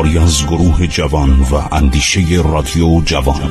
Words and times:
کاری 0.00 0.18
از 0.18 0.46
گروه 0.46 0.86
جوان 0.86 1.30
و 1.30 1.74
اندیشه 1.74 2.20
رادیو 2.44 3.00
جوان. 3.04 3.50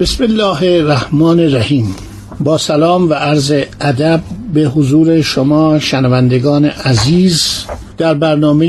بسم 0.00 0.24
الله 0.24 0.62
الرحمن 0.62 1.40
الرحیم 1.40 1.94
با 2.40 2.58
سلام 2.58 3.10
و 3.10 3.12
عرض 3.12 3.52
ادب 3.80 4.20
به 4.54 4.60
حضور 4.60 5.22
شما 5.22 5.78
شنوندگان 5.78 6.64
عزیز 6.64 7.64
در 7.98 8.14
برنامه 8.14 8.66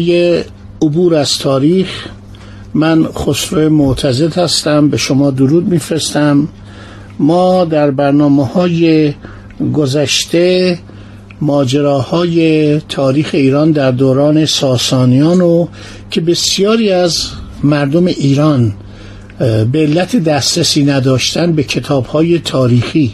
عبور 0.81 1.15
از 1.15 1.37
تاریخ 1.37 2.07
من 2.73 3.03
خسرو 3.05 3.69
معتزد 3.69 4.37
هستم 4.37 4.89
به 4.89 4.97
شما 4.97 5.31
درود 5.31 5.67
میفرستم. 5.67 6.47
ما 7.19 7.65
در 7.65 7.91
برنامه 7.91 8.45
های 8.45 9.13
گذشته 9.73 10.77
ماجراهای 11.41 12.79
تاریخ 12.79 13.29
ایران 13.33 13.71
در 13.71 13.91
دوران 13.91 14.45
ساسانیان 14.45 15.41
و 15.41 15.67
که 16.11 16.21
بسیاری 16.21 16.91
از 16.91 17.25
مردم 17.63 18.05
ایران 18.05 18.73
به 19.71 19.79
علت 19.79 20.15
دسترسی 20.15 20.83
نداشتن 20.83 21.51
به 21.51 21.63
کتاب 21.63 22.05
های 22.05 22.39
تاریخی 22.39 23.13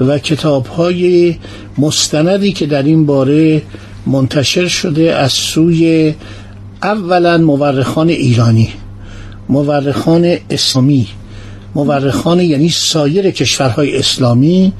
و 0.00 0.18
کتاب 0.18 0.66
های 0.66 1.36
مستندی 1.78 2.52
که 2.52 2.66
در 2.66 2.82
این 2.82 3.06
باره 3.06 3.62
منتشر 4.06 4.68
شده 4.68 5.14
از 5.14 5.32
سوی 5.32 6.14
اولا 6.82 7.38
مورخان 7.38 8.08
ایرانی 8.08 8.68
مورخان 9.48 10.36
اسلامی 10.50 11.06
مورخان 11.74 12.40
یعنی 12.40 12.68
سایر 12.68 13.30
کشورهای 13.30 13.98
اسلامی 13.98 14.72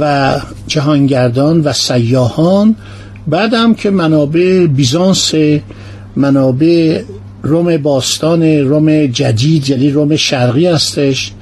و 0.00 0.40
جهانگردان 0.66 1.60
و 1.60 1.72
سیاهان 1.72 2.76
بعدم 3.26 3.74
که 3.74 3.90
منابع 3.90 4.66
بیزانس 4.66 5.34
منابع 6.16 7.02
روم 7.42 7.76
باستان 7.76 8.42
روم 8.42 9.06
جدید 9.06 9.70
یعنی 9.70 9.90
روم 9.90 10.16
شرقی 10.16 10.66
هستش 10.66 11.32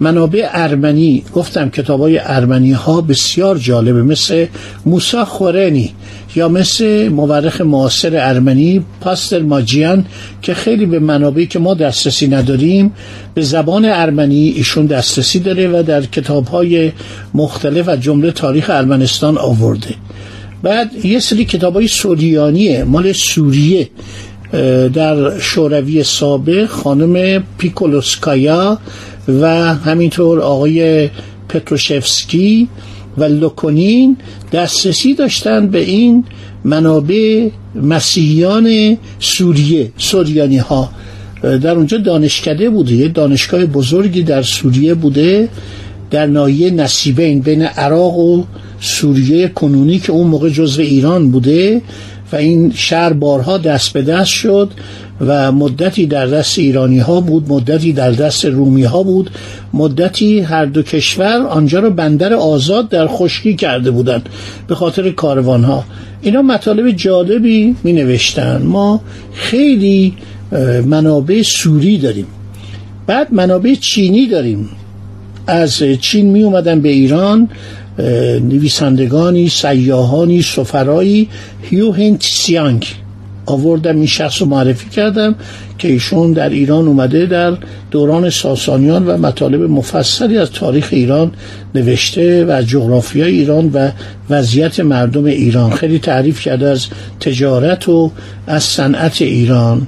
منابع 0.00 0.48
ارمنی 0.52 1.24
گفتم 1.34 1.68
کتاب 1.70 2.00
های 2.00 2.20
ارمنی 2.22 2.72
ها 2.72 3.00
بسیار 3.00 3.58
جالبه 3.58 4.02
مثل 4.02 4.46
موسا 4.86 5.24
خورنی 5.24 5.92
یا 6.34 6.48
مثل 6.48 7.08
مورخ 7.08 7.60
معاصر 7.60 8.16
ارمنی 8.16 8.84
پاستر 9.00 9.42
ماجیان 9.42 10.06
که 10.42 10.54
خیلی 10.54 10.86
به 10.86 10.98
منابعی 10.98 11.46
که 11.46 11.58
ما 11.58 11.74
دسترسی 11.74 12.28
نداریم 12.28 12.92
به 13.34 13.42
زبان 13.42 13.84
ارمنی 13.84 14.48
ایشون 14.48 14.86
دسترسی 14.86 15.38
داره 15.38 15.68
و 15.68 15.82
در 15.82 16.02
کتاب 16.02 16.46
های 16.46 16.92
مختلف 17.34 17.88
و 17.88 17.96
جمله 17.96 18.30
تاریخ 18.30 18.70
ارمنستان 18.70 19.38
آورده. 19.38 19.94
بعد 20.62 21.04
یه 21.04 21.18
سری 21.18 21.44
کتاب 21.44 21.74
های 21.74 21.88
سوریانیه 21.88 22.84
مال 22.84 23.12
سوریه. 23.12 23.88
در 24.94 25.38
شوروی 25.38 26.02
سابق 26.02 26.66
خانم 26.66 27.44
پیکولوسکایا 27.58 28.78
و 29.28 29.74
همینطور 29.74 30.40
آقای 30.40 31.10
پتروشفسکی 31.48 32.68
و 33.18 33.24
لوکونین 33.24 34.16
دسترسی 34.52 35.14
داشتند 35.14 35.70
به 35.70 35.78
این 35.78 36.24
منابع 36.64 37.48
مسیحیان 37.74 38.98
سوریه 39.18 39.90
سوریانی 39.98 40.58
ها 40.58 40.90
در 41.42 41.74
اونجا 41.74 41.98
دانشکده 41.98 42.70
بوده 42.70 42.94
یه 42.94 43.08
دانشگاه 43.08 43.66
بزرگی 43.66 44.22
در 44.22 44.42
سوریه 44.42 44.94
بوده 44.94 45.48
در 46.10 46.26
ناحیه 46.26 46.70
نصیبین 46.70 47.40
بین 47.40 47.62
عراق 47.62 48.18
و 48.18 48.44
سوریه 48.80 49.48
کنونی 49.48 49.98
که 49.98 50.12
اون 50.12 50.26
موقع 50.26 50.48
جزو 50.48 50.82
ایران 50.82 51.30
بوده. 51.30 51.82
و 52.32 52.36
این 52.36 52.72
شهر 52.74 53.12
بارها 53.12 53.58
دست 53.58 53.92
به 53.92 54.02
دست 54.02 54.30
شد. 54.30 54.70
و 55.26 55.52
مدتی 55.52 56.06
در 56.06 56.26
دست 56.26 56.58
ایرانی 56.58 56.98
ها 56.98 57.20
بود 57.20 57.48
مدتی 57.48 57.92
در 57.92 58.10
دست 58.10 58.44
رومی 58.44 58.84
ها 58.84 59.02
بود 59.02 59.30
مدتی 59.72 60.40
هر 60.40 60.64
دو 60.64 60.82
کشور 60.82 61.46
آنجا 61.50 61.80
رو 61.80 61.90
بندر 61.90 62.34
آزاد 62.34 62.88
در 62.88 63.06
خشکی 63.06 63.56
کرده 63.56 63.90
بودند 63.90 64.28
به 64.66 64.74
خاطر 64.74 65.10
کاروان 65.10 65.64
ها 65.64 65.84
اینا 66.22 66.42
مطالب 66.42 66.90
جالبی 66.90 67.76
می 67.84 67.92
نوشتن 67.92 68.62
ما 68.62 69.00
خیلی 69.32 70.14
منابع 70.86 71.42
سوری 71.42 71.98
داریم. 71.98 72.26
بعد 73.06 73.34
منابع 73.34 73.74
چینی 73.74 74.26
داریم. 74.26 74.68
از 75.46 75.82
چین 76.00 76.26
می 76.26 76.42
اومدن 76.42 76.80
به 76.80 76.88
ایران. 76.88 77.48
نویسندگانی 78.48 79.48
سیاهانی 79.48 80.42
سفرایی 80.42 81.28
هیو 81.62 82.16
سیانگ 82.20 82.86
آوردم 83.46 83.96
این 83.96 84.06
شخص 84.06 84.42
رو 84.42 84.48
معرفی 84.48 84.88
کردم 84.88 85.34
که 85.78 85.88
ایشون 85.88 86.32
در 86.32 86.48
ایران 86.48 86.86
اومده 86.86 87.26
در 87.26 87.56
دوران 87.90 88.30
ساسانیان 88.30 89.06
و 89.06 89.16
مطالب 89.16 89.62
مفصلی 89.62 90.38
از 90.38 90.50
تاریخ 90.50 90.88
ایران 90.90 91.32
نوشته 91.74 92.44
و 92.44 92.50
از 92.50 92.66
جغرافیای 92.66 93.30
ایران 93.30 93.70
و 93.74 93.90
وضعیت 94.30 94.80
مردم 94.80 95.24
ایران. 95.24 95.70
خیلی 95.70 95.98
تعریف 95.98 96.40
کرده 96.40 96.68
از 96.68 96.86
تجارت 97.20 97.88
و 97.88 98.10
از 98.46 98.62
صنعت 98.62 99.22
ایران. 99.22 99.86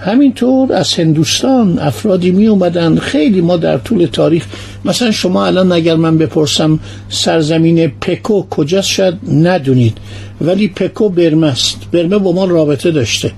همینطور 0.00 0.72
از 0.72 0.94
هندوستان 0.94 1.78
افرادی 1.78 2.30
می 2.30 2.46
اومدن 2.46 2.96
خیلی 2.98 3.40
ما 3.40 3.56
در 3.56 3.78
طول 3.78 4.06
تاریخ 4.06 4.46
مثلا 4.84 5.10
شما 5.10 5.46
الان 5.46 5.72
اگر 5.72 5.96
من 5.96 6.18
بپرسم 6.18 6.78
سرزمین 7.08 7.88
پکو 7.88 8.46
کجاست؟ 8.50 8.88
شاید 8.88 9.14
ندونید. 9.32 9.98
ولی 10.40 10.68
پکو 10.68 11.08
برمه 11.08 11.46
است. 11.46 11.78
برمه 11.92 12.18
با 12.18 12.32
ما 12.32 12.44
رابطه 12.44 12.90
داشته. 12.90 13.32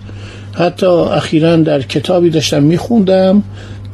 حتی 0.52 0.86
اخیرا 0.86 1.56
در 1.56 1.82
کتابی 1.82 2.30
داشتم 2.30 2.62
میخوندم 2.62 3.42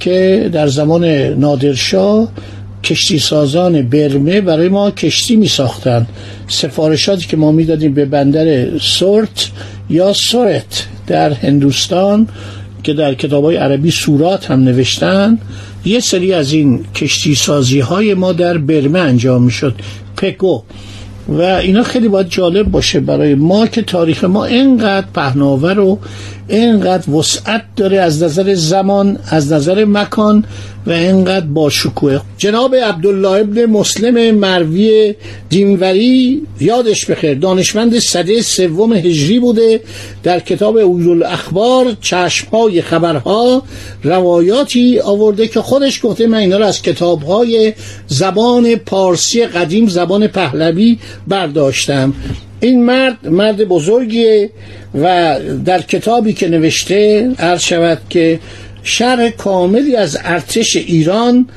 که 0.00 0.50
در 0.52 0.66
زمان 0.66 1.04
نادرشاه 1.34 2.28
کشتی 2.84 3.18
سازان 3.18 3.82
برمه 3.82 4.40
برای 4.40 4.68
ما 4.68 4.90
کشتی 4.90 5.36
می 5.36 5.48
ساختن 5.48 6.06
سفارشاتی 6.48 7.26
که 7.26 7.36
ما 7.36 7.52
می‌دادیم 7.52 7.94
به 7.94 8.04
بندر 8.04 8.78
سورت 8.78 9.50
یا 9.90 10.12
سورت 10.12 10.86
در 11.06 11.32
هندوستان 11.32 12.28
که 12.82 12.92
در 12.94 13.14
کتاب 13.14 13.44
های 13.44 13.56
عربی 13.56 13.90
سورات 13.90 14.50
هم 14.50 14.60
نوشتن 14.60 15.38
یه 15.84 16.00
سری 16.00 16.32
از 16.32 16.52
این 16.52 16.84
کشتی 16.94 17.34
سازی 17.34 17.80
های 17.80 18.14
ما 18.14 18.32
در 18.32 18.58
برمه 18.58 18.98
انجام 18.98 19.42
می 19.42 19.50
شد 19.50 19.74
پکو. 20.16 20.62
و 21.28 21.42
اینا 21.42 21.82
خیلی 21.82 22.08
باید 22.08 22.28
جالب 22.28 22.70
باشه 22.70 23.00
برای 23.00 23.34
ما 23.34 23.66
که 23.66 23.82
تاریخ 23.82 24.24
ما 24.24 24.44
اینقدر 24.44 25.06
پهناور 25.14 25.78
و 25.78 25.98
اینقدر 26.48 27.10
وسعت 27.10 27.62
داره 27.76 28.00
از 28.00 28.22
نظر 28.22 28.54
زمان 28.54 29.18
از 29.30 29.52
نظر 29.52 29.84
مکان 29.84 30.44
و 30.88 30.92
اینقدر 30.92 31.46
با 31.46 31.70
شکوه. 31.70 32.20
جناب 32.38 32.74
عبدالله 32.74 33.28
ابن 33.28 33.66
مسلم 33.66 34.34
مروی 34.34 35.14
دینوری 35.48 36.42
یادش 36.60 37.06
بخیر 37.06 37.34
دانشمند 37.34 37.98
صده 37.98 38.42
سوم 38.42 38.92
هجری 38.92 39.40
بوده 39.40 39.80
در 40.22 40.40
کتاب 40.40 40.76
اویل 40.76 41.22
اخبار 41.22 41.96
چشمهای 42.00 42.82
خبرها 42.82 43.62
روایاتی 44.02 45.00
آورده 45.00 45.48
که 45.48 45.60
خودش 45.60 46.04
گفته 46.04 46.26
من 46.26 46.38
اینا 46.38 46.58
رو 46.58 46.64
از 46.64 46.82
کتابهای 46.82 47.72
زبان 48.06 48.76
پارسی 48.76 49.46
قدیم 49.46 49.88
زبان 49.88 50.26
پهلوی 50.26 50.98
برداشتم. 51.26 52.14
این 52.60 52.84
مرد 52.84 53.28
مرد 53.28 53.64
بزرگیه 53.64 54.50
و 54.94 55.36
در 55.64 55.82
کتابی 55.82 56.32
که 56.32 56.48
نوشته 56.48 57.30
عرض 57.38 57.62
شود 57.62 57.98
که 58.10 58.40
شرح 58.88 59.30
کاملی 59.30 59.96
از 59.96 60.18
ارتش 60.24 60.76
ایران 60.76 61.48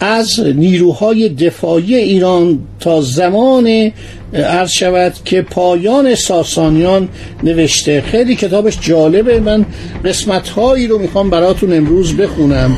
از 0.00 0.40
نیروهای 0.40 1.28
دفاعی 1.28 1.94
ایران 1.94 2.58
تا 2.80 3.00
زمان 3.00 3.92
عرض 4.34 4.70
شود 4.70 5.12
که 5.24 5.42
پایان 5.42 6.14
ساسانیان 6.14 7.08
نوشته. 7.42 8.00
خیلی 8.00 8.36
کتابش 8.36 8.78
جالبه. 8.80 9.40
من 9.40 9.66
قسمتهایی 10.04 10.86
رو 10.86 10.98
می‌خوام 10.98 11.30
براتون 11.30 11.72
امروز 11.72 12.16
بخونم. 12.16 12.76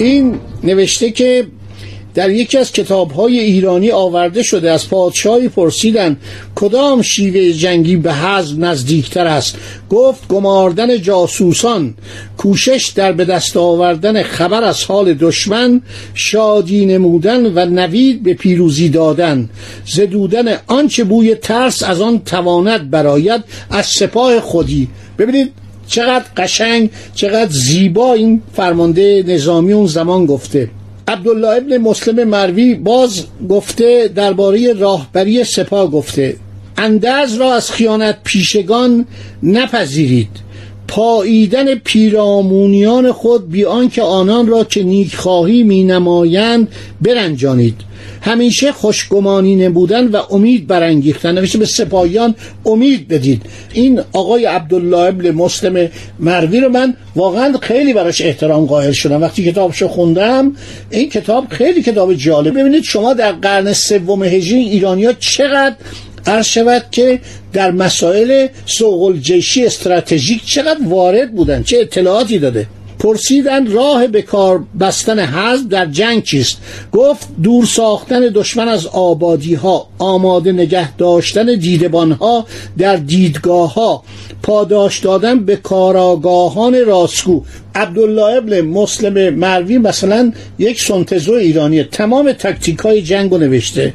این 0.00 0.34
نوشته 0.64 1.10
که 1.10 1.46
در 2.14 2.30
یکی 2.30 2.58
از 2.58 2.72
کتابهای 2.72 3.38
ایرانی 3.38 3.90
آورده 3.90 4.42
شده 4.42 4.70
از 4.70 4.88
پادشاهی 4.88 5.48
پرسیدن 5.48 6.16
کدام 6.54 7.02
شیوه 7.02 7.52
جنگی 7.52 7.96
به 7.96 8.14
حزم 8.14 8.64
نزدیکتر 8.64 9.26
است. 9.26 9.56
گفت 9.90 10.28
گماردن 10.28 11.02
جاسوسان 11.02 11.94
کوشش 12.36 12.92
در 12.94 13.12
به 13.12 13.24
دست 13.24 13.56
آوردن 13.56 14.22
خبر 14.22 14.64
از 14.64 14.84
حال 14.84 15.14
دشمن 15.14 15.82
شادی 16.14 16.86
نمودن 16.86 17.46
و 17.46 17.66
نوید 17.66 18.22
به 18.22 18.34
پیروزی 18.34 18.88
دادن. 18.88 19.48
زدودن 19.86 20.56
آنچه 20.66 21.04
بوی 21.04 21.34
ترس 21.34 21.82
از 21.82 22.00
آن 22.00 22.18
تواند 22.18 22.90
براید 22.90 23.44
از 23.70 23.86
سپاه 23.86 24.40
خودی. 24.40 24.88
ببینید 25.18 25.52
چقدر 25.90 26.24
قشنگ 26.36 26.90
چقدر 27.14 27.50
زیبا 27.50 28.12
این 28.12 28.42
فرمانده 28.52 29.24
نظامی 29.26 29.72
اون 29.72 29.86
زمان 29.86 30.26
گفته. 30.26 30.70
عبدالله 31.08 31.48
ابن 31.48 31.78
مسلم 31.78 32.28
مروی 32.28 32.74
باز 32.74 33.24
گفته 33.48 34.10
درباره 34.14 34.72
راهبری 34.72 35.44
سپاه 35.44 35.90
گفته 35.90 36.36
اندرز 36.76 37.34
را 37.34 37.54
از 37.54 37.70
خیانت 37.70 38.18
پیشگان 38.24 39.06
نپذیرید. 39.42 40.49
پاییدن 40.90 41.74
پیرامونیان 41.74 43.12
خود 43.12 43.50
بی 43.50 43.64
آنکه 43.64 44.02
آنان 44.02 44.46
را 44.46 44.64
که 44.64 44.82
نیکخواهی 44.82 45.62
می 45.62 45.84
نمایند 45.84 46.68
برنجانید. 47.00 47.74
همیشه 48.22 48.72
خوشگمانی 48.72 49.68
بودن 49.68 50.06
و 50.06 50.22
امید 50.30 50.66
برانگیختن. 50.66 51.34
نوشته 51.34 51.58
به 51.58 51.66
سپاهیان 51.66 52.34
امید 52.66 53.08
بدید. 53.08 53.42
این 53.72 54.00
آقای 54.12 54.44
عبدالله 54.44 54.98
ابن 54.98 55.30
مسلم 55.30 55.88
مروی 56.18 56.60
رو 56.60 56.68
من 56.68 56.94
واقعا 57.16 57.54
خیلی 57.62 57.92
براش 57.92 58.20
احترام 58.20 58.66
قائل 58.66 58.92
شدم. 58.92 59.22
وقتی 59.22 59.50
کتابشو 59.50 59.88
خوندم 59.88 60.52
این 60.90 61.08
کتاب 61.08 61.46
خیلی 61.50 61.82
کتاب 61.82 62.14
جالب. 62.14 62.60
ببینید 62.60 62.82
شما 62.84 63.14
در 63.14 63.32
قرن 63.32 63.72
سوم 63.72 64.22
هجری 64.22 64.58
ایرانیا 64.58 65.12
چقدر 65.12 65.74
عرض 66.26 66.46
شود 66.46 66.84
که 66.90 67.20
در 67.52 67.70
مسائل 67.70 68.46
سوق 68.66 69.02
الجیشی 69.02 69.66
استراتژیک 69.66 70.44
چقدر 70.44 70.80
وارد 70.84 71.32
بودن 71.32 71.62
چه 71.62 71.78
اطلاعاتی 71.80 72.38
داده؟ 72.38 72.66
پرسیدن 73.00 73.72
راه 73.72 74.06
به 74.06 74.22
کار 74.22 74.64
بستن 74.80 75.18
حزب 75.18 75.68
در 75.68 75.86
جنگ 75.86 76.22
چیست؟ 76.22 76.58
گفت 76.92 77.28
دور 77.42 77.64
ساختن 77.64 78.20
دشمن 78.20 78.68
از 78.68 78.86
آبادی 78.86 79.54
ها 79.54 79.88
آماده 79.98 80.52
نگه 80.52 80.96
داشتن 80.96 81.54
دیدبان 81.54 82.12
ها 82.12 82.46
در 82.78 82.96
دیدگاه 82.96 83.74
ها 83.74 84.02
پاداش 84.42 84.98
دادن 84.98 85.44
به 85.44 85.56
کاراگاهان 85.56 86.86
راستگو. 86.86 87.44
عبدالله 87.74 88.36
ابن 88.36 88.60
مسلم 88.60 89.34
مروی 89.34 89.78
مثلا 89.78 90.32
یک 90.58 90.80
سنتزو 90.80 91.32
ایرانی 91.32 91.82
تمام 91.82 92.32
تکتیک 92.32 92.78
های 92.78 93.02
جنگ 93.02 93.34
نوشته. 93.34 93.94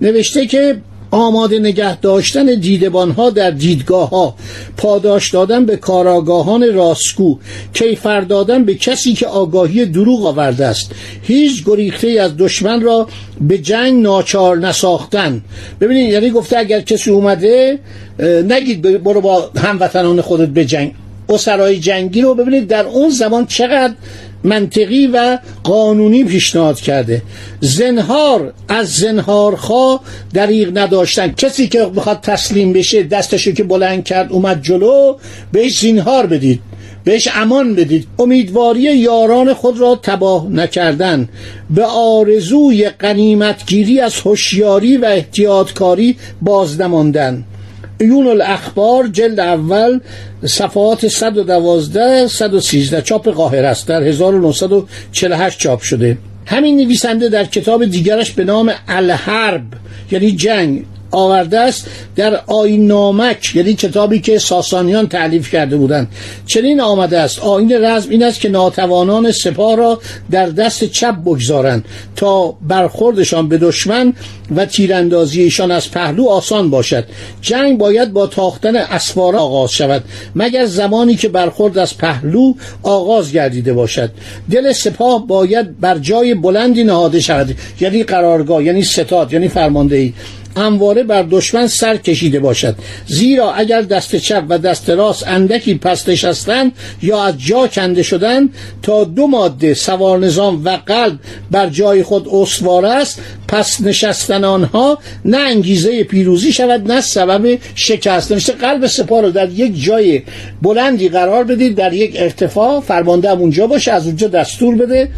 نوشته 0.00 0.46
که 0.46 0.76
آماده 1.10 1.58
نگه 1.58 2.00
داشتن 2.00 2.46
دیدبان 2.54 3.10
ها 3.10 3.30
در 3.30 3.50
دیدگاه 3.50 4.10
ها 4.10 4.34
پاداش 4.76 5.30
دادن 5.30 5.66
به 5.66 5.76
کاراگاهان 5.76 6.74
راستگو 6.74 7.38
کیفر 7.74 8.20
دادن 8.20 8.64
به 8.64 8.74
کسی 8.74 9.12
که 9.12 9.26
آگاهی 9.26 9.86
دروغ 9.86 10.26
آورده 10.26 10.66
است. 10.66 10.92
هیچ 11.22 11.64
گریخته 11.64 12.08
از 12.08 12.36
دشمن 12.36 12.80
را 12.80 13.08
به 13.40 13.58
جنگ 13.58 14.02
ناچار 14.02 14.58
نساختن. 14.58 15.42
ببینید 15.80 16.12
یعنی 16.12 16.30
گفته 16.30 16.58
اگر 16.58 16.80
کسی 16.80 17.10
اومده 17.10 17.78
نگید 18.48 19.02
برو 19.02 19.20
با 19.20 19.50
هموطنان 19.56 20.20
خودت 20.20 20.48
به 20.48 20.64
جنگ. 20.64 20.94
اسرای 21.30 21.78
جنگی 21.78 22.22
رو 22.22 22.34
ببینید 22.34 22.66
در 22.66 22.86
اون 22.86 23.10
زمان 23.10 23.46
چقدر 23.46 23.94
منطقی 24.44 25.06
و 25.06 25.38
قانونی 25.64 26.24
پیشنهاد 26.24 26.80
کرده. 26.80 27.22
زنهار 27.60 28.52
از 28.68 28.88
زنهارخوا 28.88 30.00
دریغ 30.34 30.78
نداشتن. 30.78 31.32
کسی 31.32 31.68
که 31.68 31.84
بخواد 31.84 32.20
تسلیم 32.20 32.72
بشه 32.72 33.02
دستشو 33.02 33.52
که 33.52 33.64
بلند 33.64 34.04
کرد 34.04 34.32
اومد 34.32 34.62
جلو 34.62 35.16
بهش 35.52 35.80
زنهار 35.80 36.26
بدید 36.26 36.60
بهش 37.04 37.28
امان 37.34 37.74
بدید. 37.74 38.06
امیدواری 38.18 38.80
یاران 38.80 39.54
خود 39.54 39.80
را 39.80 40.00
تباه 40.02 40.48
نکردن. 40.48 41.28
به 41.70 41.84
آرزوی 41.84 42.88
قنیمتگیری 42.88 44.00
از 44.00 44.20
هوشیاری 44.20 44.96
و 44.96 45.04
احتیاطکاری 45.04 46.16
باز 46.42 46.80
ایون 48.00 48.26
الاخبار 48.26 49.06
جلد 49.06 49.40
اول 49.40 50.00
صفحات 50.46 51.08
112 51.08 52.26
113 52.28 53.02
چاپ 53.02 53.28
قاهره 53.28 53.66
است. 53.66 53.88
در 53.88 54.02
1948 54.02 55.58
چاپ 55.58 55.80
شده. 55.80 56.18
همین 56.46 56.76
نویسنده 56.76 57.28
در 57.28 57.44
کتاب 57.44 57.84
دیگرش 57.84 58.30
به 58.30 58.44
نام 58.44 58.72
الحرب 58.88 59.62
یعنی 60.10 60.32
جنگ 60.32 60.84
آورده 61.10 61.58
است 61.58 61.86
در 62.16 62.40
آین 62.46 62.86
نامک 62.86 63.56
یعنی 63.56 63.74
کتابی 63.74 64.20
که 64.20 64.38
ساسانیان 64.38 65.08
تعلیف 65.08 65.50
کرده 65.50 65.76
بودند. 65.76 66.08
چنین 66.46 66.80
آمده 66.80 67.18
است. 67.18 67.38
آین 67.38 67.72
رزم 67.72 68.10
این 68.10 68.22
است 68.22 68.40
که 68.40 68.48
ناتوانان 68.48 69.32
سپاه 69.32 69.76
را 69.76 70.00
در 70.30 70.46
دست 70.46 70.84
چپ 70.84 71.14
بگذارند 71.14 71.84
تا 72.16 72.54
برخوردشان 72.68 73.48
به 73.48 73.58
دشمن 73.58 74.12
و 74.56 74.66
تیراندازی 74.66 75.42
ایشان 75.42 75.70
از 75.70 75.90
پهلو 75.90 76.28
آسان 76.28 76.70
باشد. 76.70 77.04
جنگ 77.40 77.78
باید 77.78 78.12
با 78.12 78.26
تاختن 78.26 78.76
اسوار 78.76 79.36
آغاز 79.36 79.70
شود 79.70 80.04
مگر 80.34 80.66
زمانی 80.66 81.14
که 81.14 81.28
برخورد 81.28 81.78
از 81.78 81.98
پهلو 81.98 82.54
آغاز 82.82 83.32
گردیده 83.32 83.72
باشد. 83.72 84.10
دل 84.50 84.72
سپاه 84.72 85.26
باید 85.26 85.80
بر 85.80 85.98
جای 85.98 86.34
بلندی 86.34 86.84
نهاده 86.84 87.20
شود 87.20 87.56
یعنی 87.80 88.02
قرارگاه 88.02 88.64
یعنی 88.64 88.82
ستاد 88.82 89.32
یعنی 89.32 89.48
فرماندهی. 89.48 90.14
همواره 90.56 91.02
بر 91.02 91.26
دشمن 91.30 91.66
سر 91.66 91.96
کشیده 91.96 92.40
باشد. 92.40 92.74
زیرا 93.06 93.52
اگر 93.52 93.82
دست 93.82 94.16
چپ 94.16 94.44
و 94.48 94.58
دست 94.58 94.90
راست 94.90 95.28
اندکی 95.28 95.74
پس 95.74 96.08
نشستند 96.08 96.72
یا 97.02 97.24
از 97.24 97.34
جا 97.38 97.66
کنده 97.66 98.02
شدند 98.02 98.54
تا 98.82 99.04
دو 99.04 99.26
ماده 99.26 99.74
سوار 99.74 100.18
نظام 100.18 100.64
و 100.64 100.78
قلب 100.86 101.18
بر 101.50 101.68
جای 101.68 102.02
خود 102.02 102.28
استوار 102.32 102.86
است 102.86 103.20
پس 103.48 103.80
نشستن 103.80 104.44
آنها 104.44 104.98
نه 105.24 105.38
انگیزه 105.38 106.04
پیروزی 106.04 106.52
شود 106.52 106.92
نه 106.92 107.00
سبب 107.00 107.58
شکست. 107.74 108.32
نوشته 108.32 108.52
قلب 108.52 108.86
سپاه 108.86 109.22
رو 109.22 109.30
در 109.30 109.48
یک 109.50 109.84
جای 109.84 110.22
بلندی 110.62 111.08
قرار 111.08 111.44
بدید 111.44 111.74
در 111.74 111.92
یک 111.92 112.12
ارتفاع 112.16 112.80
فرمانده 112.80 113.30
اونجا 113.30 113.66
باشه 113.66 113.92
از 113.92 114.06
اونجا 114.06 114.28
دستور 114.28 114.74
بده. 114.74 115.08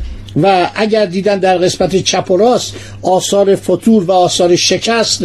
و 0.42 0.70
اگر 0.74 1.06
دیدن 1.06 1.38
در 1.38 1.58
قسمت 1.58 1.96
چپ 1.96 2.30
و 2.30 2.36
راست 2.36 2.74
آثار 3.02 3.56
فتور 3.56 4.04
و 4.04 4.12
آثار 4.12 4.56
شکست 4.56 5.24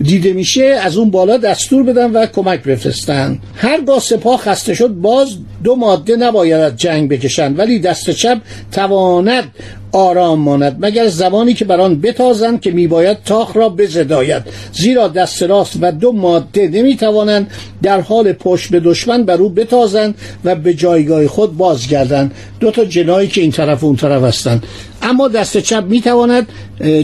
دیده 0.00 0.32
میشه 0.32 0.64
از 0.64 0.96
اون 0.96 1.10
بالا 1.10 1.36
دستور 1.36 1.82
بدن 1.82 2.10
و 2.10 2.26
کمک 2.26 2.62
بفرستن. 2.62 3.38
هرگاه 3.54 4.00
سپاه 4.00 4.40
خسته 4.40 4.74
شد 4.74 4.88
باز 4.88 5.36
دو 5.64 5.76
ماده 5.76 6.16
نباید 6.16 6.76
جنگ 6.76 7.08
بکشند 7.08 7.58
ولی 7.58 7.78
دست 7.78 8.10
چپ 8.10 8.38
تواند 8.72 9.44
آرام 9.92 10.38
ماند 10.38 10.76
مگر 10.80 11.08
زمانی 11.08 11.54
که 11.54 11.64
بران 11.64 12.00
بتازند 12.00 12.60
که 12.60 12.70
میباید 12.70 13.18
تاخ 13.24 13.56
را 13.56 13.68
بزداید. 13.68 14.42
زیرا 14.72 15.08
دست 15.08 15.42
راست 15.42 15.78
و 15.80 15.92
دو 15.92 16.12
ماده 16.12 16.68
نمی‌توانند 16.68 17.50
در 17.82 18.00
حال 18.00 18.32
پشت 18.32 18.70
به 18.70 18.80
دشمن 18.80 19.24
بر 19.24 19.36
او 19.36 19.48
بتازند 19.48 20.14
و 20.44 20.54
به 20.54 20.74
جایگاه 20.74 21.26
خود 21.26 21.56
بازگردند. 21.56 22.34
دو 22.60 22.70
تا 22.70 22.84
جنایی 22.84 23.28
که 23.28 23.40
این 23.40 23.50
طرف 23.50 23.82
و 23.82 23.86
اون 23.86 23.96
طرف 23.96 24.22
هستند. 24.22 24.66
اما 25.02 25.28
دست 25.28 25.58
چپ 25.58 25.84
می‌تواند 25.88 26.48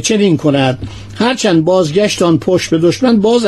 چنین 0.03 0.37
کند. 0.37 0.79
هرچند 1.15 1.65
بازگشت 1.65 2.23
آن 2.23 2.39
پشت 2.39 2.71
به 2.71 2.79
دشمن 2.79 3.21
باز 3.21 3.47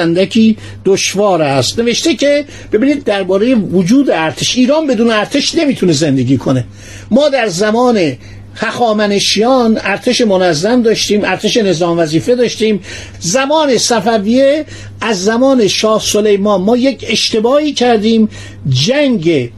دشوار 0.85 1.42
است. 1.42 1.78
نوشته 1.78 2.14
که 2.14 2.44
ببینید 2.73 3.04
درباره 3.04 3.54
وجود 3.54 4.11
ارتش 4.11 4.56
ایران 4.56 4.87
بدون 4.87 5.11
ارتش 5.11 5.54
نمی‌تونه 5.54 5.92
زندگی 5.92 6.37
کنه. 6.37 6.64
ما 7.11 7.28
در 7.28 7.47
زمان 7.47 8.12
هخامنشیان 8.61 9.79
ارتش 9.83 10.21
منظم 10.21 10.83
داشتیم 10.83 11.25
ارتش 11.25 11.57
نظام 11.57 11.99
وظیفه 11.99 12.35
داشتیم. 12.35 12.81
زمان 13.21 13.79
صفویه 13.79 14.64
از 15.00 15.25
زمان 15.25 15.69
شاه 15.69 16.02
سلیمان 16.02 16.61
ما 16.62 16.76
یک 16.76 17.05
اشتباهی 17.09 17.73
کردیم. 17.73 18.29
جنگ 18.69 19.50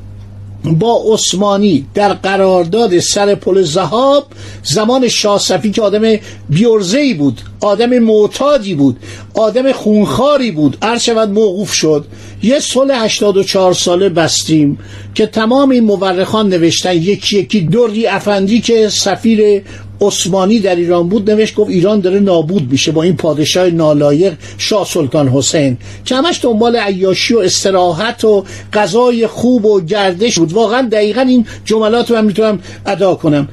با 0.65 1.03
عثمانی 1.13 1.87
در 1.95 2.13
قرارداد 2.13 2.99
سر 2.99 3.35
پل 3.35 3.63
زهاب 3.63 4.27
زمان 4.63 5.09
شاه 5.09 5.41
که 5.75 5.83
آدم 5.83 6.17
بیورزهی 6.49 7.15
بود 7.15 7.41
آدم 7.61 7.99
معتادی 7.99 8.75
بود 8.75 8.97
آدم 9.35 9.73
خونخاری 9.73 10.51
بود 10.51 10.77
هر 10.83 11.25
موقوف 11.25 11.73
شد. 11.73 12.05
یه 12.43 12.61
صلح 12.61 13.05
84 13.05 13.75
ساله 13.75 14.09
بستیم 14.09 14.79
که 15.15 15.27
تمام 15.27 15.71
این 15.71 15.85
مورخان 15.85 16.49
نوشتن 16.49 16.97
یکی 16.97 17.39
یکی 17.39 17.61
دوری 17.61 18.07
افندی 18.07 18.61
که 18.61 18.89
سفیر 18.89 19.63
عثمانی 20.03 20.59
در 20.59 20.77
ایران 20.77 21.09
بود 21.09 21.31
نوشت 21.31 21.55
گفت 21.55 21.71
ایران 21.71 22.01
داره 22.01 22.21
نابود 22.21 22.73
میشه 22.73 22.93
با 22.93 23.03
این 23.03 23.17
پادشاه 23.17 23.71
نالایق 23.71 24.33
شاه 24.59 24.87
سلطان 24.87 25.29
حسین 25.29 25.77
که 26.05 26.15
همش 26.15 26.41
دنبال 26.43 26.77
عیاشی 26.77 27.35
و 27.35 27.39
استراحت 27.39 28.25
و 28.25 28.45
غذای 28.73 29.27
خوب 29.27 29.65
و 29.65 29.81
گردش 29.81 30.39
بود. 30.39 30.53
واقعا 30.53 30.89
دقیقا 30.93 31.21
این 31.21 31.47
جملات 31.65 32.11
رو 32.11 32.17
من 32.17 32.25
می‌تونم 32.25 32.61
ادا 32.87 33.15
کنم. 33.15 33.49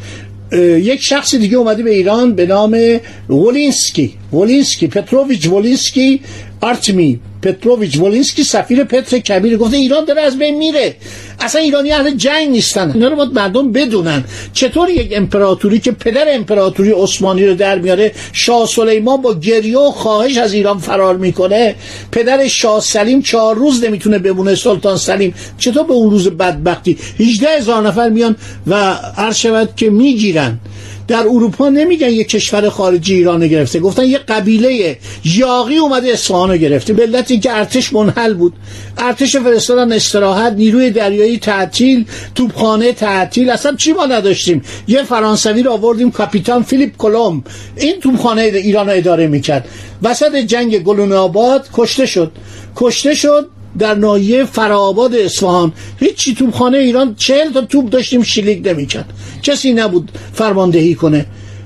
یک 0.91 1.01
شخص 1.01 1.35
دیگه 1.35 1.57
اومده 1.57 1.83
به 1.83 1.91
ایران 1.91 2.35
به 2.35 2.45
نام 2.45 2.99
ولینسکی 3.29 4.13
ولینسکی 4.33 4.87
پتروویچ 4.87 5.47
ولینسکی 5.47 6.21
آرتمی. 6.61 7.19
پتروویچ 7.41 7.97
ولینسکی 7.99 8.43
سفیر 8.43 8.83
پتر 8.83 9.17
کبیر 9.17 9.57
گفته 9.57 9.77
ایران 9.77 10.05
داره 10.05 10.21
از 10.21 10.37
بین 10.37 10.57
میره. 10.57 10.95
اصلا 11.39 11.61
ایرانی 11.61 11.91
اهل 11.91 12.15
جنگ 12.15 12.49
نیستن. 12.49 12.91
اینا 12.91 13.07
رو 13.07 13.15
باید 13.15 13.33
مردم 13.33 13.71
بدونن. 13.71 14.23
چطور 14.53 14.89
یک 14.89 15.13
امپراتوری 15.15 15.79
که 15.79 15.91
پدر 15.91 16.25
امپراتوری 16.27 16.91
عثمانی 16.91 17.45
رو 17.45 17.53
در 17.53 17.79
میاره 17.79 18.11
شاه 18.33 18.67
سلیمان 18.67 19.21
با 19.21 19.33
گریه 19.33 19.77
و 19.77 19.91
خواهش 19.91 20.37
از 20.37 20.53
ایران 20.53 20.77
فرار 20.77 21.17
می‌کنه. 21.17 21.75
پدر 22.11 22.47
شاه 22.47 22.81
سلیم 22.81 23.21
چهار 23.21 23.55
روز 23.55 23.83
نمی‌تونه 23.83 24.19
بمونه 24.19 24.55
سلطان 24.55 24.97
سلیم. 24.97 25.33
چطور 25.57 25.83
به 25.83 25.93
اون 25.93 26.11
روز 26.11 26.27
بدبختی؟ 26.27 26.97
18 27.19 27.47
هزار 27.47 27.87
نفر 27.87 28.09
میان 28.09 28.35
و 28.67 28.75
عرض 29.17 29.35
شود 29.35 29.69
که 29.75 29.89
می‌گیرن. 29.89 30.59
در 31.07 31.19
اروپا 31.19 31.69
نمیگن 31.69 32.09
یه 32.09 32.23
کشور 32.23 32.69
خارجی 32.69 33.13
ایران 33.15 33.47
گرفته. 33.47 33.79
گفتن 33.79 34.05
یه 34.05 34.17
قبیله 34.17 34.97
یاقی 35.25 35.77
اومده 35.77 36.07
اصفهان 36.07 36.57
گرفته. 36.57 36.93
به 36.93 37.03
علت 37.03 37.28
که 37.37 37.51
ارتش 37.51 37.93
منحل 37.93 38.33
بود. 38.33 38.53
ارتش 38.97 39.35
فرستادن 39.35 39.91
استراحت 39.91 40.53
نیروی 40.53 40.89
دریایی 40.89 41.37
تعطیل 41.37 42.05
توپخانه 42.35 42.93
تعطیل 42.93 43.49
اصلا 43.49 43.75
چی 43.75 43.93
ما 43.93 44.05
نداشتیم؟ 44.05 44.61
یه 44.87 45.03
فرانسوی 45.03 45.63
رو 45.63 45.71
آوردیم 45.71 46.11
کاپیتان 46.11 46.63
فیلیپ 46.63 46.97
کلم 46.97 47.43
این 47.75 47.99
توپخانه 47.99 48.41
ایران 48.41 48.89
رو 48.89 48.95
اداره 48.95 49.27
می‌کرد. 49.27 49.67
وسط 50.03 50.35
جنگ 50.35 50.79
گلون 50.79 51.11
آباد 51.13 51.67
کشته 51.73 52.05
شد. 52.05 52.31
کشته 52.75 53.13
شد 53.13 53.49
در 53.79 53.95
ناحیه 53.95 54.45
فرآباد 54.45 55.15
اصفهان. 55.15 55.73
هیچی 55.99 56.35
توپخانه 56.35 56.77
ایران 56.77 57.15
چهل 57.15 57.51
تا 57.51 57.61
توپ 57.61 57.89
داشتیم 57.89 58.23
شلیک 58.23 58.67
نمی‌کرد. 58.67 59.13
کسی 59.43 59.73
نبود 59.73 60.11
فرماندهی 60.33 60.95
کنه. 60.95 61.25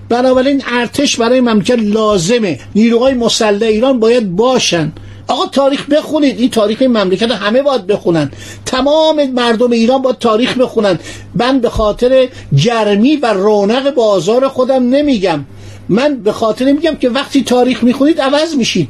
بنابراین 0.10 0.64
ارتش 0.68 1.16
برای 1.18 1.42
مملکت 1.42 1.80
لازمه. 1.80 2.60
نیروهای 2.76 3.14
مسلح 3.14 3.68
ایران 3.68 4.00
باید 4.00 4.36
باشن. 4.36 4.92
آقا 5.28 5.46
تاریخ 5.46 5.90
بخونید. 5.90 6.40
این 6.40 6.50
تاریخ 6.50 6.82
مملکت 6.82 7.32
همه 7.32 7.62
باید 7.62 7.88
بخونن. 7.88 8.32
تمام 8.66 9.32
مردم 9.32 9.72
ایران 9.72 10.02
باید 10.02 10.18
تاریخ 10.18 10.58
بخونن. 10.58 11.00
من 11.36 11.60
به 11.60 11.70
خاطر 11.70 12.28
گرمی 12.64 13.16
و 13.16 13.34
رونق 13.34 13.94
بازار 13.94 14.48
خودم 14.48 14.90
نمیگم. 14.90 15.46
من 15.90 16.16
به 16.16 16.32
خاطر 16.32 16.72
میگم 16.72 16.96
که 16.96 17.10
وقتی 17.10 17.44
تاریخ 17.44 17.84
می‌خونید 17.84 18.22
عوض 18.22 18.56
میشید. 18.56 18.90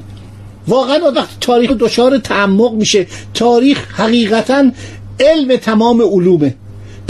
واقعا 0.67 1.11
وقتی 1.15 1.35
تاریخ 1.41 1.71
دچار 1.71 2.17
تعمق 2.17 2.73
میشه. 2.73 3.07
تاریخ 3.33 3.99
حقیقتا 3.99 4.71
علم 5.19 5.55
تمام 5.55 6.01
علومه. 6.01 6.55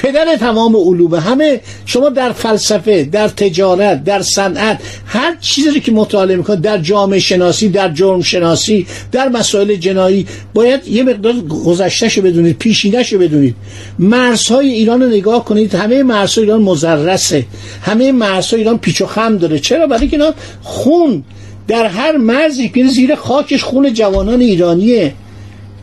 پدر 0.04 0.36
تمام 0.36 0.76
علومه. 0.76 1.20
همه 1.20 1.62
شما 1.86 2.10
در 2.10 2.32
فلسفه 2.32 3.04
در 3.04 3.28
تجارت 3.28 4.04
در 4.04 4.22
صنعت 4.22 4.80
هر 5.06 5.36
چیزی 5.42 5.80
که 5.80 5.92
مطالعه 5.92 6.36
می‌کنید 6.38 6.62
در 6.62 6.78
جامعه 6.78 7.20
شناسی 7.20 7.70
در 7.70 7.90
جرم 7.90 8.22
شناسی 8.22 8.88
در 9.12 9.30
مسائل 9.30 9.76
جنایی 9.76 10.26
باید 10.54 10.88
یه 10.88 11.04
مقدار 11.04 11.34
گذشتهشو 11.66 12.22
بدونید 12.22 12.58
پیشینهشو 12.58 13.20
بدونید. 13.20 13.56
مرزهای 14.00 14.70
ایران 14.70 15.02
رو 15.02 15.08
نگاه 15.08 15.46
کنید 15.46 15.76
همه 15.76 16.04
مرزهای 16.04 16.46
ایران 16.46 16.62
مزرسه. 16.62 17.46
همه 17.82 18.12
مرزهای 18.12 18.62
ایران 18.62 18.78
پیچ 18.78 19.02
و 19.02 19.06
خم 19.06 19.38
داره. 19.38 19.60
چرا؟ 19.60 19.88
برای 19.88 20.08
که 20.08 20.18
اینا 20.18 20.34
خون. 20.62 21.24
در 21.68 21.86
هر 21.86 22.18
مرزی 22.18 22.70
که 22.70 22.88
زیر 22.88 23.16
خاکش 23.16 23.64
خون 23.64 23.94
جوانان 23.94 24.42
ایرانیه. 24.42 25.14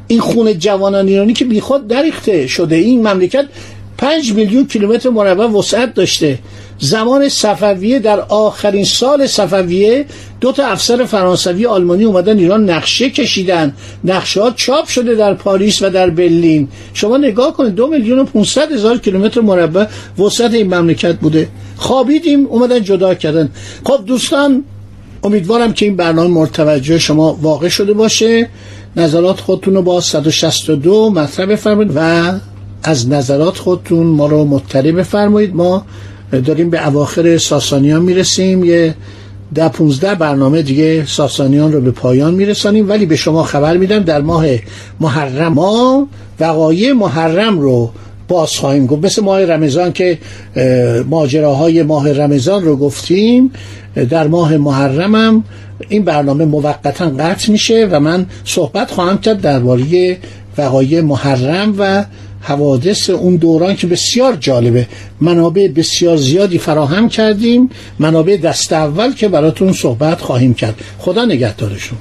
این 0.08 0.20
خون 0.20 0.58
جوانان 0.58 1.08
ایرانی 1.08 1.32
که 1.32 1.44
بیخود 1.44 1.88
دریخته 1.88 2.46
شده. 2.46 2.76
این 2.76 3.08
مملکت 3.08 3.46
پنج 4.00 4.32
میلیون 4.32 4.66
کیلومتر 4.66 5.10
مربع 5.10 5.46
وسعت 5.46 5.94
داشته. 5.94 6.38
زمان 6.78 7.28
صفویه 7.28 7.98
در 7.98 8.20
آخرین 8.20 8.84
سال 8.84 9.26
صفویه 9.26 10.06
دو 10.40 10.52
تا 10.52 10.66
افسر 10.66 11.04
فرانسوی 11.04 11.66
آلمانی 11.66 12.04
اومدن 12.04 12.38
ایران 12.38 12.70
نقشه 12.70 13.10
کشیدن. 13.10 13.74
نقشه 14.04 14.42
ها 14.42 14.50
چاپ 14.50 14.86
شده 14.86 15.14
در 15.14 15.34
پاریس 15.34 15.82
و 15.82 15.90
در 15.90 16.10
برلین. 16.10 16.68
شما 16.94 17.16
نگاه 17.16 17.56
کنید 17.56 17.74
دو 17.74 17.86
میلیون 17.86 18.18
و 18.18 18.24
500 18.24 18.72
هزار 18.72 18.98
کیلومتر 18.98 19.40
مربع 19.40 19.86
وسعت 20.18 20.54
این 20.54 20.74
مملکت 20.74 21.16
بوده. 21.16 21.48
خوابیدیم 21.76 22.46
اومدن 22.46 22.82
جدا 22.82 23.14
کردن. 23.14 23.50
خب 23.84 24.00
دوستان 24.06 24.64
امیدوارم 25.24 25.72
که 25.72 25.86
این 25.86 25.96
برنامه 25.96 26.30
مرتوجه 26.30 26.98
شما 26.98 27.38
واقع 27.42 27.68
شده 27.68 27.92
باشه. 27.92 28.48
نظرات 28.96 29.40
خودتون 29.40 29.74
رو 29.74 29.82
با 29.82 30.00
162 30.00 31.10
مطرح 31.10 31.46
بفرمایید 31.46 31.92
و 31.94 32.32
از 32.82 33.08
نظرات 33.08 33.58
خودتون 33.58 34.06
ما 34.06 34.26
رو 34.26 34.44
مطلع 34.44 34.92
بفرمایید. 34.92 35.54
ما 35.54 35.84
داریم 36.44 36.70
به 36.70 36.86
اواخر 36.86 37.38
ساسانیان 37.38 38.02
می‌رسیم. 38.02 38.64
یه 38.64 38.94
ده 39.54 39.68
پونزده 39.68 40.14
برنامه 40.14 40.62
دیگه 40.62 41.06
ساسانیان 41.06 41.72
رو 41.72 41.80
به 41.80 41.90
پایان 41.90 42.34
میرسانیم. 42.34 42.88
ولی 42.88 43.06
به 43.06 43.16
شما 43.16 43.42
خبر 43.42 43.76
میدم 43.76 43.98
در 43.98 44.20
ماه 44.20 44.46
محرم 45.00 45.52
ما 45.52 46.08
وقایع 46.40 46.92
محرم 46.92 47.58
رو 47.58 47.90
باز 48.28 48.50
خواهیم 48.50 48.86
گفت. 48.86 49.04
مثل 49.04 49.22
ماه 49.22 49.44
رمضان 49.44 49.92
که 49.92 50.18
ماجراهای 51.10 51.82
ماه 51.82 52.12
رمضان 52.12 52.64
رو 52.64 52.76
گفتیم 52.76 53.50
در 54.10 54.28
ماه 54.28 54.56
محرمم 54.56 55.44
این 55.88 56.04
برنامه 56.04 56.44
موقتا 56.44 57.10
قطع 57.18 57.52
میشه 57.52 57.88
و 57.90 58.00
من 58.00 58.26
صحبت 58.44 58.90
خواهم 58.90 59.18
کرد 59.18 59.40
درباره 59.40 60.18
وقایع 60.58 61.00
محرم 61.00 61.74
و 61.78 62.04
حوادث 62.40 63.10
اون 63.10 63.36
دوران 63.36 63.76
که 63.76 63.86
بسیار 63.86 64.36
جالبه. 64.36 64.86
منابع 65.20 65.68
بسیار 65.68 66.16
زیادی 66.16 66.58
فراهم 66.58 67.08
کردیم. 67.08 67.70
منابع 67.98 68.36
دست 68.36 68.72
اول 68.72 69.14
که 69.14 69.28
براتون 69.28 69.72
صحبت 69.72 70.20
خواهیم 70.20 70.54
کرد. 70.54 70.74
خدا 70.98 71.24
نگهدارشون. 71.24 71.98